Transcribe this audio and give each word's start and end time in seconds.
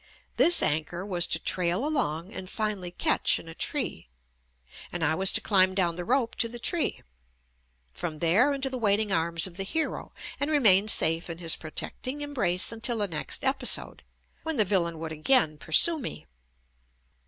This 0.35 0.63
anchor 0.63 1.05
was 1.05 1.27
to 1.27 1.37
trail 1.37 1.85
along 1.85 2.33
and 2.33 2.49
finally 2.49 2.89
catch 2.89 3.37
in 3.37 3.47
a 3.47 3.53
tree, 3.53 4.07
and 4.91 5.05
I 5.05 5.13
was 5.13 5.31
to 5.33 5.41
climb 5.41 5.75
down 5.75 5.95
the 5.95 6.03
rope 6.03 6.33
to 6.37 6.49
the 6.49 6.57
SJUST 6.57 6.63
ME 6.63 6.67
tree, 6.93 7.03
from 7.93 8.17
there 8.17 8.51
into 8.51 8.67
the 8.71 8.79
waiting 8.79 9.11
arms 9.11 9.45
of 9.45 9.57
the 9.57 9.63
hero 9.63 10.11
and 10.39 10.49
remain 10.49 10.87
safe 10.87 11.29
in 11.29 11.37
his 11.37 11.55
protecting 11.55 12.21
embrace 12.21 12.71
until 12.71 12.97
the 12.97 13.07
next 13.07 13.43
episode, 13.45 14.01
when 14.41 14.57
the 14.57 14.65
villain 14.65 14.97
would 14.97 15.11
again 15.11 15.59
pursue 15.59 15.99
me. 15.99 16.25